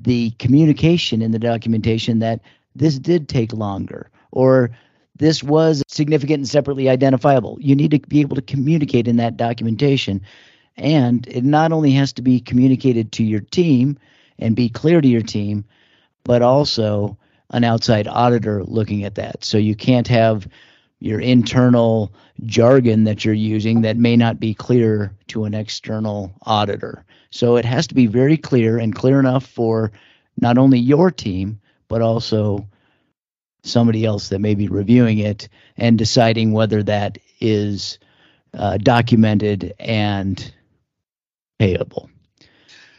the 0.01 0.31
communication 0.33 1.23
in 1.23 1.31
the 1.31 1.39
documentation 1.39 2.19
that 2.21 2.41
this 2.75 2.99
did 2.99 3.29
take 3.29 3.53
longer 3.53 4.11
or 4.31 4.71
this 5.17 5.43
was 5.43 5.83
significant 5.89 6.39
and 6.39 6.49
separately 6.49 6.89
identifiable. 6.89 7.59
You 7.61 7.77
need 7.77 7.91
to 7.91 7.99
be 8.01 8.21
able 8.21 8.37
to 8.37 8.43
communicate 8.43 9.07
in 9.07 9.17
that 9.17 9.37
documentation 9.37 10.23
and 10.76 11.26
it 11.29 11.45
not 11.45 11.73
only 11.73 11.93
has 11.93 12.12
to 12.14 12.23
be 12.23 12.41
communicated 12.41 13.12
to 13.12 13.25
your 13.25 13.41
team 13.41 13.99
and 14.38 14.57
be 14.57 14.69
clear 14.69 15.00
to 15.00 15.09
your 15.09 15.23
team, 15.23 15.64
but 16.25 16.43
also 16.43 17.17
an 17.50 17.64
outside 17.64 18.09
auditor 18.09 18.64
looking 18.64 19.05
at 19.05 19.17
that. 19.17 19.45
So 19.45 19.59
you 19.59 19.75
can't 19.75 20.09
have 20.09 20.49
your 21.00 21.21
internal 21.21 22.12
jargon 22.45 23.05
that 23.05 23.25
you're 23.25 23.35
using 23.35 23.83
that 23.83 23.97
may 23.97 24.17
not 24.17 24.38
be 24.38 24.55
clear 24.55 25.14
to 25.29 25.45
an 25.45 25.55
external 25.55 26.33
auditor. 26.43 27.05
So 27.31 27.57
it 27.57 27.64
has 27.64 27.88
to 27.88 27.95
be 27.95 28.07
very 28.07 28.37
clear 28.37 28.79
and 28.79 28.95
clear 28.95 29.19
enough 29.19 29.45
for 29.45 29.93
not 30.41 30.59
only 30.59 30.79
your 30.79 31.11
team, 31.11 31.61
but 31.88 32.02
also 32.02 32.67
somebody 33.64 34.05
else 34.05 34.29
that 34.29 34.41
may 34.41 34.55
be 34.55 34.69
reviewing 34.69 35.19
it 35.19 35.49
and 35.76 35.99
deciding 35.99 36.52
whether 36.52 36.83
that 36.83 37.19
is 37.41 37.99
uh, 38.55 38.76
documented 38.79 39.75
and 39.79 40.52
payable. 41.62 42.11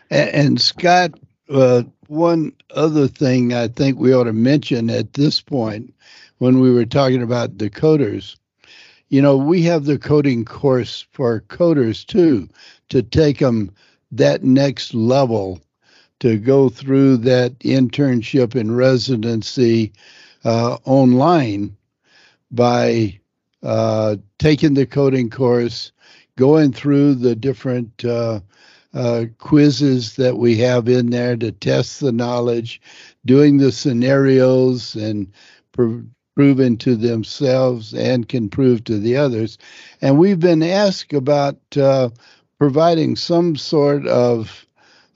And, 0.10 0.29
and 0.29 0.62
Scott, 0.62 1.12
uh, 1.50 1.84
one 2.08 2.53
other 2.74 3.10
thing 3.10 3.53
I 3.53 3.67
think 3.67 4.00
we 4.00 4.13
ought 4.13 4.24
to 4.24 4.34
mention 4.34 4.89
at 4.89 5.13
this 5.13 5.41
point 5.41 5.93
when 6.38 6.62
we 6.62 6.72
were 6.72 6.86
talking 6.86 7.22
about 7.22 7.58
the 7.58 7.70
coders, 7.70 8.38
you 9.10 9.22
know, 9.22 9.36
we 9.36 9.63
have 9.63 9.84
the 9.84 9.98
coding 9.98 10.46
course 10.46 11.05
for 11.12 11.41
coders 11.50 12.05
too 12.05 12.48
to 12.88 13.03
take 13.03 13.39
them 13.39 13.70
that 14.13 14.43
next 14.43 14.93
level 14.93 15.60
to 16.22 16.38
go 16.38 16.70
through 16.70 17.17
that 17.17 17.60
internship 17.60 18.55
and 18.55 18.77
residency 18.77 19.91
uh, 20.46 20.77
online 20.86 21.75
by 22.50 23.20
uh, 23.62 24.15
taking 24.39 24.74
the 24.74 24.86
coding 24.86 25.29
course, 25.29 25.91
going 26.38 26.72
through 26.72 27.15
the 27.15 27.36
different 27.36 28.05
uh, 28.05 28.39
uh, 28.94 29.26
quizzes 29.40 30.16
that 30.16 30.38
we 30.38 30.58
have 30.58 30.88
in 30.88 31.10
there 31.10 31.36
to 31.38 31.52
test 31.52 32.00
the 32.00 32.12
knowledge, 32.12 32.82
doing 33.26 33.58
the 33.58 33.72
scenarios 33.72 34.96
and 34.96 35.32
pr- 35.72 36.00
proving 36.36 36.78
to 36.78 36.96
themselves 36.96 37.94
and 37.94 38.28
can 38.28 38.50
prove 38.50 38.84
to 38.84 38.98
the 38.98 39.16
others. 39.16 39.58
And 40.02 40.18
we've 40.18 40.40
been 40.40 40.64
asked 40.64 41.14
about 41.14 41.58
uh, 41.78 42.10
providing 42.58 43.16
some 43.16 43.56
sort 43.56 44.08
of 44.08 44.66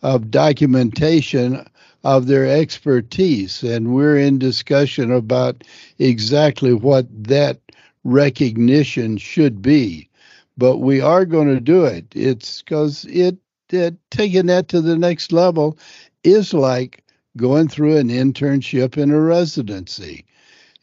of 0.03 0.29
documentation 0.29 1.67
of 2.03 2.27
their 2.27 2.45
expertise, 2.45 3.63
and 3.63 3.93
we're 3.93 4.17
in 4.17 4.37
discussion 4.37 5.11
about 5.11 5.63
exactly 5.97 6.73
what 6.73 7.07
that 7.23 7.59
recognition 8.03 9.17
should 9.17 9.61
be. 9.61 10.09
But 10.57 10.77
we 10.77 11.01
are 11.01 11.25
going 11.25 11.47
to 11.49 11.59
do 11.59 11.85
it. 11.85 12.05
It's 12.15 12.61
because 12.61 13.05
it, 13.05 13.37
it 13.73 13.95
taking 14.11 14.47
that 14.47 14.69
to 14.69 14.81
the 14.81 14.97
next 14.97 15.31
level 15.31 15.77
is 16.23 16.53
like 16.53 17.03
going 17.35 17.67
through 17.67 17.97
an 17.97 18.09
internship 18.09 18.97
in 18.97 19.11
a 19.11 19.19
residency. 19.19 20.25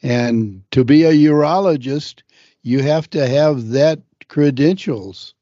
And 0.03 0.63
to 0.71 0.85
be 0.85 1.05
a 1.05 1.13
urologist, 1.13 2.23
you 2.63 2.83
have 2.83 3.09
to 3.11 3.27
have 3.27 3.71
that 3.71 4.01
credentials. 4.29 5.35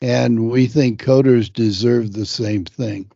And 0.00 0.50
we 0.50 0.66
think 0.66 1.02
coders 1.02 1.52
deserve 1.52 2.12
the 2.12 2.26
same 2.26 2.64
thing. 2.64 3.10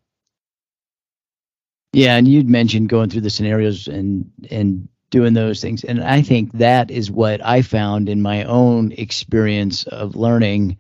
Yeah, 1.93 2.17
and 2.17 2.29
you'd 2.29 2.49
mentioned 2.49 2.89
going 2.89 3.11
through 3.11 3.23
the 3.23 3.31
scenarios 3.31 3.89
and 3.89 4.31
and 4.51 4.89
doing 5.11 5.33
those 5.33 5.63
things, 5.63 5.85
and 5.85 6.03
I 6.05 6.21
think 6.21 6.53
that 6.53 6.91
is 6.91 7.11
what 7.11 7.45
I 7.45 7.63
found 7.63 8.11
in 8.11 8.21
my 8.21 8.45
own 8.45 8.93
experience 8.93 9.85
of 9.85 10.15
learning 10.15 10.77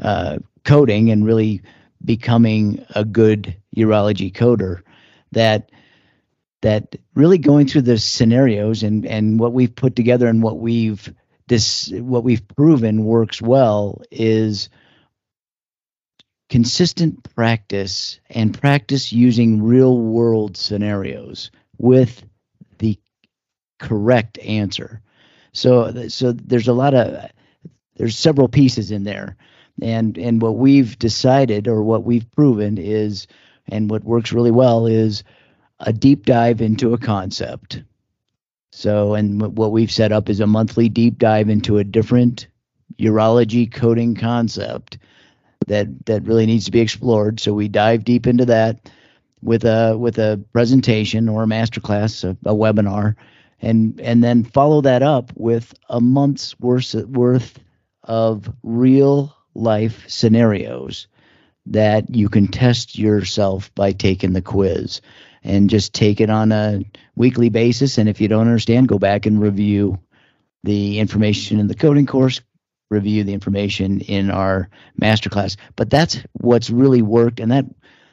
uh, 0.00 0.38
coding 0.64 1.10
and 1.10 1.24
really 1.24 1.62
becoming 2.06 2.86
a 2.94 3.04
good 3.04 3.56
urology 3.76 4.32
coder. 4.32 4.80
That 5.32 5.70
that 6.62 6.96
really 7.14 7.38
going 7.38 7.66
through 7.66 7.82
the 7.82 7.98
scenarios 7.98 8.82
and 8.82 9.04
and 9.04 9.38
what 9.38 9.52
we've 9.52 9.74
put 9.74 9.94
together 9.94 10.26
and 10.26 10.42
what 10.42 10.58
we've 10.58 11.12
this 11.48 11.90
what 11.90 12.24
we've 12.24 12.46
proven 12.48 13.04
works 13.04 13.42
well 13.42 14.00
is 14.10 14.68
consistent 16.48 17.22
practice 17.34 18.20
and 18.30 18.58
practice 18.58 19.12
using 19.12 19.62
real 19.62 19.98
world 19.98 20.56
scenarios 20.56 21.50
with 21.78 22.24
the 22.78 22.98
correct 23.78 24.38
answer. 24.38 25.02
So 25.52 26.08
so 26.08 26.32
there's 26.32 26.68
a 26.68 26.72
lot 26.72 26.94
of 26.94 27.30
there's 27.96 28.16
several 28.16 28.48
pieces 28.48 28.90
in 28.90 29.04
there. 29.04 29.36
And 29.82 30.16
and 30.16 30.40
what 30.40 30.56
we've 30.56 30.98
decided 30.98 31.68
or 31.68 31.82
what 31.82 32.04
we've 32.04 32.30
proven 32.32 32.78
is 32.78 33.26
and 33.68 33.90
what 33.90 34.04
works 34.04 34.32
really 34.32 34.50
well 34.50 34.86
is 34.86 35.22
a 35.80 35.92
deep 35.92 36.24
dive 36.24 36.60
into 36.60 36.94
a 36.94 36.98
concept. 36.98 37.82
So 38.72 39.14
and 39.14 39.56
what 39.56 39.72
we've 39.72 39.90
set 39.90 40.12
up 40.12 40.28
is 40.28 40.40
a 40.40 40.46
monthly 40.46 40.88
deep 40.88 41.18
dive 41.18 41.48
into 41.48 41.78
a 41.78 41.84
different 41.84 42.46
urology 42.98 43.70
coding 43.70 44.14
concept 44.14 44.98
that 45.66 46.06
that 46.06 46.24
really 46.24 46.46
needs 46.46 46.66
to 46.66 46.70
be 46.70 46.80
explored. 46.80 47.40
So 47.40 47.52
we 47.52 47.68
dive 47.68 48.04
deep 48.04 48.26
into 48.26 48.46
that 48.46 48.90
with 49.42 49.64
a 49.64 49.96
with 49.98 50.18
a 50.18 50.42
presentation 50.52 51.28
or 51.28 51.42
a 51.42 51.46
masterclass, 51.46 52.24
a, 52.24 52.30
a 52.48 52.54
webinar, 52.54 53.16
and 53.60 54.00
and 54.00 54.22
then 54.22 54.44
follow 54.44 54.80
that 54.82 55.02
up 55.02 55.32
with 55.36 55.74
a 55.88 56.00
month's 56.00 56.58
worth 56.60 56.94
worth 56.94 57.58
of 58.04 58.50
real 58.62 59.35
life 59.56 60.04
scenarios 60.08 61.08
that 61.66 62.14
you 62.14 62.28
can 62.28 62.46
test 62.46 62.98
yourself 62.98 63.74
by 63.74 63.92
taking 63.92 64.32
the 64.32 64.42
quiz 64.42 65.00
and 65.42 65.70
just 65.70 65.92
take 65.92 66.20
it 66.20 66.30
on 66.30 66.52
a 66.52 66.80
weekly 67.16 67.48
basis 67.48 67.98
and 67.98 68.08
if 68.08 68.20
you 68.20 68.28
don't 68.28 68.46
understand 68.46 68.88
go 68.88 68.98
back 68.98 69.26
and 69.26 69.40
review 69.40 69.98
the 70.62 70.98
information 70.98 71.58
in 71.58 71.66
the 71.66 71.74
coding 71.74 72.06
course 72.06 72.40
review 72.90 73.24
the 73.24 73.34
information 73.34 74.00
in 74.00 74.30
our 74.30 74.68
masterclass. 75.00 75.56
But 75.74 75.90
that's 75.90 76.18
what's 76.32 76.70
really 76.70 77.02
worked, 77.02 77.40
and 77.40 77.50
that 77.52 77.66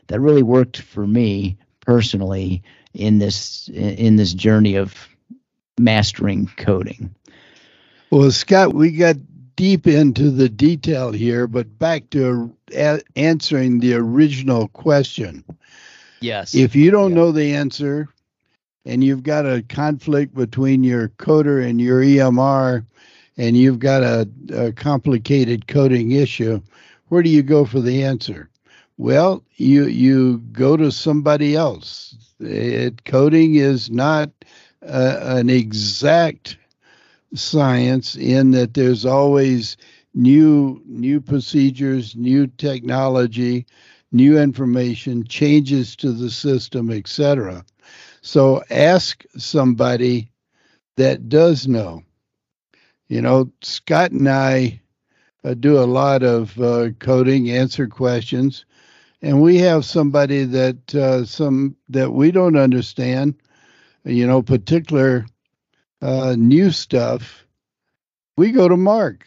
that 0.08 0.20
really 0.20 0.44
worked 0.44 0.82
for 0.82 1.06
me 1.06 1.58
personally 1.82 2.64
in 2.94 3.20
this 3.20 3.70
in 3.74 4.16
this 4.16 4.34
journey 4.34 4.76
of 4.76 5.08
mastering 5.80 6.52
coding. 6.58 7.16
Well, 8.12 8.32
Scott, 8.32 8.74
we 8.74 8.92
got 8.92 9.16
deep 9.56 9.88
into 9.88 10.30
the 10.30 10.50
detail 10.50 11.12
here, 11.12 11.48
but 11.48 11.80
back 11.80 12.10
to 12.12 12.56
a- 12.76 13.02
answering 13.16 13.80
the 13.80 13.94
original 13.94 14.68
question. 14.70 15.44
Yes. 16.22 16.56
If 16.56 16.76
you 16.76 16.92
don't 16.92 17.12
yeah. 17.12 17.16
know 17.16 17.32
the 17.32 17.54
answer 17.54 18.10
and 18.86 19.04
you've 19.04 19.24
got 19.24 19.46
a 19.46 19.64
conflict 19.70 20.36
between 20.36 20.84
your 20.84 21.10
coder 21.10 21.66
and 21.66 21.80
your 21.80 22.02
EMR, 22.02 22.86
and 23.38 23.58
you've 23.58 23.80
got 23.80 24.04
a, 24.04 24.28
a 24.54 24.72
complicated 24.72 25.68
coding 25.68 26.12
issue, 26.12 26.62
where 27.08 27.24
do 27.24 27.30
you 27.30 27.44
go 27.44 27.66
for 27.66 27.80
the 27.80 28.04
answer? 28.04 28.50
Well, 28.98 29.44
you 29.56 29.86
you 29.86 30.38
go 30.52 30.78
to 30.78 30.92
somebody 30.92 31.56
else. 31.56 32.16
It, 32.40 33.06
coding 33.06 33.56
is 33.56 33.90
not 33.90 34.30
uh, 34.86 35.18
an 35.22 35.50
exact 35.50 36.58
science 37.36 38.16
in 38.16 38.52
that 38.52 38.74
there's 38.74 39.06
always 39.06 39.78
new 40.14 40.82
new 40.86 41.20
procedures, 41.22 42.16
new 42.16 42.48
technology, 42.48 43.66
new 44.12 44.38
information, 44.40 45.26
changes 45.26 45.96
to 45.98 46.12
the 46.12 46.30
system, 46.30 46.92
etc. 46.92 47.66
So 48.22 48.64
ask 48.70 49.24
somebody 49.38 50.32
that 50.98 51.30
does 51.30 51.68
know. 51.68 52.04
You 53.10 53.22
know, 53.22 53.52
Scott 53.62 54.12
and 54.12 54.30
I 54.30 54.82
uh, 55.44 55.54
do 55.56 55.78
a 55.80 55.86
lot 55.86 56.24
of 56.24 56.60
uh, 56.60 56.92
coding, 57.00 57.52
answer 57.52 57.88
questions, 57.88 58.66
and 59.22 59.42
we 59.42 59.58
have 59.58 59.86
somebody 59.86 60.46
that 60.46 60.96
uh, 60.96 61.26
some 61.26 61.76
that 61.90 62.12
we 62.14 62.32
don't 62.32 62.58
understand. 62.58 63.36
You 64.06 64.28
know, 64.28 64.42
particular 64.42 65.26
uh, 66.04 66.36
new 66.38 66.70
stuff. 66.70 67.46
We 68.36 68.52
go 68.52 68.68
to 68.68 68.76
Mark 68.76 69.26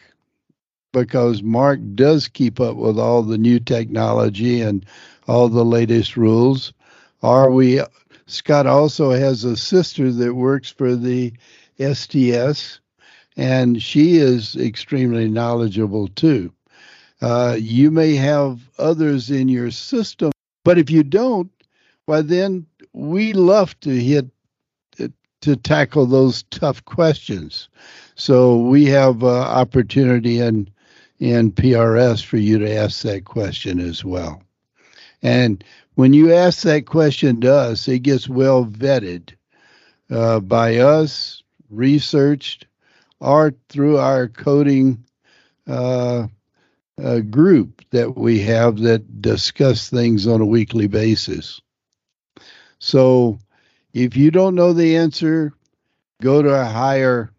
because 0.93 1.41
Mark 1.41 1.79
does 1.95 2.27
keep 2.27 2.59
up 2.59 2.75
with 2.75 2.99
all 2.99 3.23
the 3.23 3.37
new 3.37 3.59
technology 3.59 4.61
and 4.61 4.85
all 5.27 5.49
the 5.49 5.65
latest 5.65 6.15
rules. 6.15 6.73
Are 7.23 7.49
we, 7.49 7.81
Scott 8.27 8.67
also 8.67 9.11
has 9.11 9.43
a 9.43 9.57
sister 9.57 10.11
that 10.11 10.35
works 10.35 10.69
for 10.69 10.95
the 10.95 11.33
STS 11.79 12.79
and 13.35 13.81
she 13.81 14.17
is 14.17 14.55
extremely 14.55 15.27
knowledgeable 15.27 16.07
too. 16.09 16.51
Uh, 17.21 17.57
you 17.59 17.89
may 17.89 18.15
have 18.15 18.59
others 18.77 19.31
in 19.31 19.47
your 19.47 19.71
system, 19.71 20.31
but 20.63 20.77
if 20.77 20.91
you 20.91 21.03
don't, 21.03 21.51
well, 22.05 22.21
then 22.21 22.67
we 22.93 23.33
love 23.33 23.79
to 23.79 23.89
hit 23.89 24.29
to 25.41 25.55
tackle 25.55 26.05
those 26.05 26.43
tough 26.43 26.83
questions. 26.85 27.69
So 28.15 28.57
we 28.57 28.85
have 28.85 29.23
uh, 29.23 29.41
opportunity 29.41 30.39
in 30.39 30.69
in 31.19 31.51
PRS 31.51 32.23
for 32.23 32.37
you 32.37 32.59
to 32.59 32.75
ask 32.75 33.01
that 33.01 33.25
question 33.25 33.79
as 33.79 34.05
well. 34.05 34.43
And 35.23 35.63
when 35.95 36.13
you 36.13 36.31
ask 36.31 36.61
that 36.61 36.85
question 36.85 37.41
to 37.41 37.51
us, 37.51 37.87
it 37.87 37.99
gets 37.99 38.29
well 38.29 38.65
vetted 38.65 39.33
uh, 40.11 40.39
by 40.41 40.77
us, 40.77 41.41
researched, 41.71 42.67
or 43.19 43.55
through 43.69 43.97
our 43.97 44.27
coding 44.27 45.03
uh, 45.65 46.27
uh, 47.03 47.19
group 47.19 47.83
that 47.89 48.15
we 48.15 48.39
have 48.39 48.77
that 48.79 49.21
discuss 49.21 49.89
things 49.89 50.27
on 50.27 50.39
a 50.39 50.45
weekly 50.45 50.87
basis. 50.87 51.61
So 52.79 53.39
if 53.93 54.15
you 54.15 54.31
don't 54.31 54.55
know 54.55 54.73
the 54.73 54.95
answer, 54.95 55.53
go 56.21 56.41
to 56.41 56.49
a 56.49 56.65
higher 56.65 57.31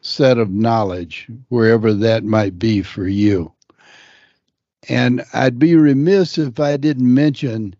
set 0.00 0.38
of 0.38 0.50
knowledge, 0.50 1.28
wherever 1.48 1.92
that 1.92 2.24
might 2.24 2.58
be 2.58 2.82
for 2.82 3.06
you. 3.08 3.52
And 4.88 5.24
I'd 5.32 5.58
be 5.58 5.74
remiss 5.74 6.38
if 6.38 6.60
I 6.60 6.76
didn't 6.76 7.12
mention 7.12 7.74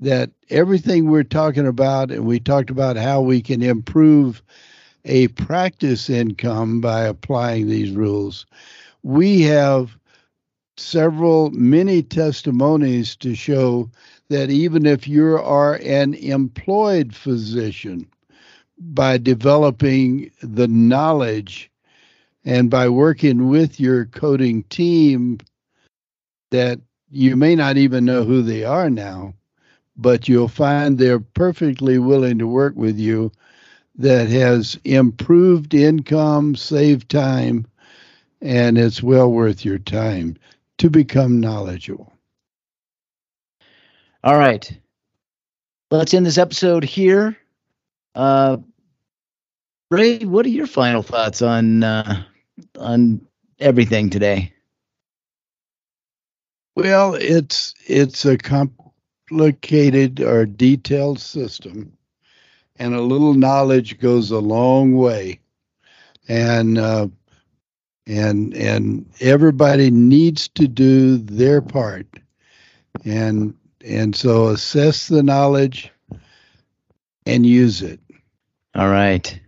that 0.00 0.30
everything 0.50 1.10
we're 1.10 1.24
talking 1.24 1.66
about, 1.66 2.10
and 2.10 2.24
we 2.24 2.40
talked 2.40 2.70
about 2.70 2.96
how 2.96 3.20
we 3.20 3.42
can 3.42 3.62
improve 3.62 4.42
a 5.04 5.28
practice 5.28 6.08
income 6.08 6.80
by 6.80 7.02
applying 7.02 7.68
these 7.68 7.90
rules, 7.90 8.46
we 9.02 9.42
have 9.42 9.96
several, 10.76 11.50
many 11.50 12.02
testimonies 12.02 13.16
to 13.16 13.34
show 13.34 13.90
that 14.28 14.50
even 14.50 14.86
if 14.86 15.08
you 15.08 15.38
are 15.38 15.74
an 15.76 16.14
employed 16.14 17.14
physician, 17.14 18.08
by 18.80 19.18
developing 19.18 20.30
the 20.42 20.68
knowledge 20.68 21.70
and 22.44 22.70
by 22.70 22.88
working 22.88 23.48
with 23.48 23.80
your 23.80 24.06
coding 24.06 24.62
team 24.64 25.38
that 26.50 26.80
you 27.10 27.36
may 27.36 27.54
not 27.54 27.76
even 27.76 28.04
know 28.04 28.24
who 28.24 28.42
they 28.42 28.64
are 28.64 28.88
now, 28.88 29.34
but 29.96 30.28
you'll 30.28 30.48
find 30.48 30.96
they're 30.96 31.18
perfectly 31.18 31.98
willing 31.98 32.38
to 32.38 32.46
work 32.46 32.74
with 32.76 32.98
you 32.98 33.32
that 33.96 34.28
has 34.28 34.78
improved 34.84 35.74
income, 35.74 36.54
saved 36.54 37.10
time, 37.10 37.66
and 38.40 38.78
it's 38.78 39.02
well 39.02 39.30
worth 39.32 39.64
your 39.64 39.78
time 39.78 40.36
to 40.78 40.88
become 40.88 41.40
knowledgeable. 41.40 42.12
All 44.24 44.36
right. 44.36 44.70
Let's 45.90 46.12
end 46.12 46.26
this 46.26 46.38
episode 46.38 46.84
here. 46.84 47.36
Uh, 48.14 48.58
Ray, 49.90 50.18
what 50.18 50.44
are 50.44 50.50
your 50.50 50.66
final 50.66 51.02
thoughts 51.02 51.40
on 51.40 51.82
uh, 51.82 52.24
on 52.78 53.20
everything 53.58 54.10
today? 54.10 54.52
Well, 56.76 57.14
it's 57.14 57.74
it's 57.86 58.24
a 58.24 58.36
complicated 58.36 60.20
or 60.20 60.46
detailed 60.46 61.20
system, 61.20 61.92
and 62.76 62.94
a 62.94 63.00
little 63.00 63.34
knowledge 63.34 63.98
goes 63.98 64.30
a 64.30 64.38
long 64.38 64.94
way. 64.94 65.40
And 66.28 66.76
uh, 66.76 67.08
and 68.06 68.54
and 68.54 69.06
everybody 69.20 69.90
needs 69.90 70.48
to 70.48 70.68
do 70.68 71.18
their 71.18 71.62
part 71.62 72.06
and 73.04 73.54
and 73.88 74.14
so 74.14 74.48
assess 74.48 75.08
the 75.08 75.22
knowledge 75.22 75.90
and 77.26 77.46
use 77.46 77.82
it. 77.82 78.00
All 78.74 78.88
right. 78.88 79.40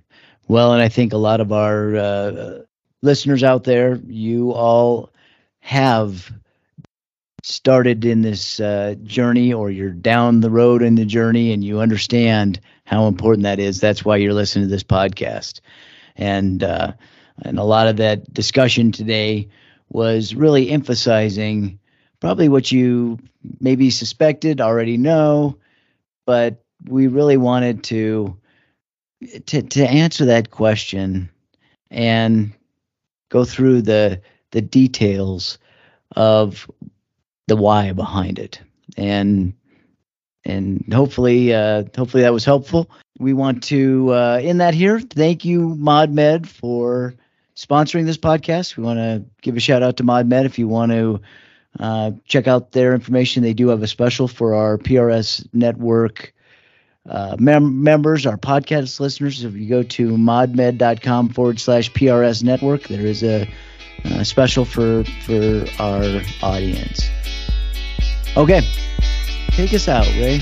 Well 0.49 0.73
and 0.73 0.83
i 0.83 0.89
think 0.89 1.13
a 1.13 1.19
lot 1.19 1.41
of 1.41 1.53
our 1.53 1.97
uh, 1.97 2.59
listeners 3.03 3.45
out 3.45 3.65
there 3.65 4.01
you 4.07 4.53
all 4.53 5.11
have 5.61 6.33
started 7.43 8.05
in 8.05 8.23
this 8.23 8.61
uh, 8.61 8.95
journey 9.05 9.53
or 9.53 9.71
you're 9.71 9.91
down 9.91 10.41
the 10.41 10.51
road 10.51 10.83
in 10.83 10.95
the 10.97 11.05
journey 11.05 11.53
and 11.53 11.65
you 11.65 11.81
understand 11.81 12.61
how 12.85 13.07
important 13.07 13.45
that 13.45 13.59
is. 13.61 13.81
That's 13.81 14.05
why 14.05 14.17
you're 14.17 14.35
listening 14.35 14.67
to 14.67 14.71
this 14.71 14.85
podcast. 14.85 15.61
And 16.17 16.63
uh, 16.63 16.93
and 17.43 17.59
a 17.59 17.65
lot 17.65 17.89
of 17.89 17.97
that 17.99 18.33
discussion 18.35 18.93
today 18.93 19.49
was 19.89 20.35
really 20.35 20.71
emphasizing 20.71 21.80
probably 22.21 22.49
what 22.49 22.71
you 22.71 23.19
maybe 23.61 23.91
suspected, 23.91 24.61
already 24.61 24.97
know, 24.97 25.57
but 26.27 26.63
we 26.87 27.07
really 27.07 27.37
wanted 27.37 27.83
to 27.85 28.37
to 29.47 29.63
to 29.63 29.89
answer 29.89 30.25
that 30.27 30.51
question 30.51 31.29
and 31.91 32.53
go 33.31 33.45
through 33.45 33.83
the 33.83 34.21
the 34.53 34.61
details 34.61 35.59
of 36.17 36.71
the 37.49 37.57
why 37.57 37.93
behind 37.93 38.39
it. 38.39 38.61
And 38.97 39.55
and 40.45 40.85
hopefully 40.93 41.55
uh, 41.55 41.85
hopefully 41.97 42.23
that 42.23 42.33
was 42.33 42.45
helpful. 42.45 42.91
We 43.19 43.35
want 43.35 43.63
to 43.65 44.13
uh, 44.15 44.41
end 44.43 44.61
that 44.61 44.75
here. 44.75 45.01
Thank 45.01 45.45
you 45.45 45.77
modmed 45.79 46.47
for 46.47 47.15
sponsoring 47.57 48.07
this 48.07 48.17
podcast. 48.17 48.77
We 48.77 48.85
want 48.85 48.99
to 48.99 49.25
give 49.43 49.57
a 49.57 49.61
shout 49.61 49.83
out 49.83 49.99
to 49.99 50.03
ModMed 50.03 50.47
if 50.47 50.59
you 50.59 50.67
want 50.69 50.93
to 50.93 51.21
uh, 51.79 52.13
check 52.25 52.49
out 52.49 52.73
their 52.73 52.95
information. 52.95 53.43
They 53.43 53.55
do 53.55 53.69
have 53.69 53.83
a 53.83 53.87
special 53.87 54.29
for 54.29 54.55
our 54.55 54.79
PRS 54.79 55.47
network 55.53 56.35
uh, 57.09 57.37
mem- 57.39 57.83
members, 57.83 58.27
our 58.27 58.37
podcast 58.37 59.01
listeners. 59.01 59.45
If 59.45 59.55
you 59.55 59.69
go 59.69 59.83
to 59.83 60.11
modmed.com 60.11 61.31
forward 61.31 61.59
slash 61.61 61.91
PRS 61.93 62.43
network, 62.43 62.85
there 62.85 63.07
is 63.07 63.23
a, 63.23 63.51
a 64.05 64.25
special 64.25 64.65
for 64.65 65.05
for 65.25 65.65
our 65.79 66.21
audience. 66.43 67.09
Okay, 68.37 68.61
take 69.53 69.73
us 69.73 69.89
out, 69.89 70.07
Ray. 70.19 70.39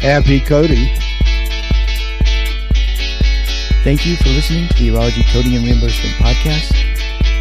Happy 0.00 0.40
coding. 0.40 0.88
Thank 3.84 4.06
you 4.06 4.16
for 4.16 4.28
listening 4.28 4.68
to 4.68 4.74
the 4.74 4.88
Urology 4.90 5.24
Coding 5.32 5.56
and 5.56 5.64
Reimbursement 5.64 6.14
Podcast, 6.16 6.72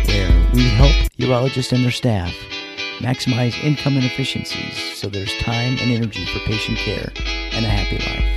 where 0.07 0.40
we 0.53 0.67
help 0.69 0.91
urologists 1.17 1.71
and 1.71 1.83
their 1.83 1.91
staff 1.91 2.33
maximize 2.99 3.55
income 3.63 3.95
and 3.95 4.05
efficiencies 4.05 4.97
so 4.97 5.07
there's 5.07 5.33
time 5.37 5.77
and 5.79 5.91
energy 5.91 6.25
for 6.25 6.39
patient 6.39 6.77
care 6.77 7.11
and 7.53 7.65
a 7.65 7.69
happy 7.69 7.97
life. 7.97 8.27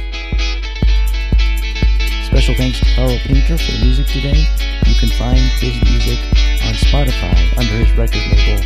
Special 2.27 2.55
thanks 2.55 2.79
to 2.81 2.87
Carl 2.95 3.19
Painter 3.25 3.59
for 3.59 3.73
the 3.73 3.85
music 3.85 4.07
today. 4.07 4.47
You 4.87 4.95
can 4.95 5.11
find 5.19 5.39
his 5.59 5.75
music 5.83 6.19
on 6.65 6.75
Spotify 6.75 7.59
under 7.59 7.85
his 7.85 7.91
record 7.99 8.23
label 8.31 8.63